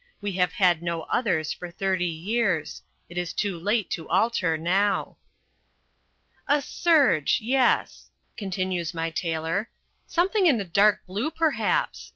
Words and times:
We 0.19 0.31
have 0.31 0.53
had 0.53 0.81
no 0.81 1.03
others 1.03 1.53
for 1.53 1.69
thirty 1.69 2.07
years. 2.07 2.81
It 3.07 3.19
is 3.19 3.33
too 3.33 3.59
late 3.59 3.91
to 3.91 4.09
alter 4.09 4.57
now. 4.57 5.17
"A 6.47 6.59
serge, 6.59 7.37
yes," 7.39 8.09
continues 8.35 8.95
my 8.95 9.11
tailor, 9.11 9.69
"something 10.07 10.47
in 10.47 10.59
a 10.59 10.65
dark 10.65 11.05
blue, 11.05 11.29
perhaps." 11.29 12.09